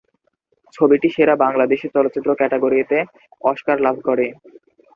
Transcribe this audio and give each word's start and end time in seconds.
ছবিটি 0.73 1.07
সেরা 1.15 1.35
বিদেশি 1.61 1.87
চলচ্চিত্র 1.95 2.29
ক্যাটাগরিতে 2.39 2.97
অস্কার 3.41 3.77
লাভ 3.85 3.95
করে। 4.07 4.25